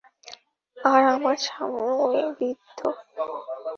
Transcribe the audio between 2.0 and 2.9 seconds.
এই বৃদ্ধ!